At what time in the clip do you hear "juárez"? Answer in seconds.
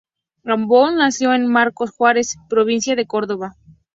1.91-2.35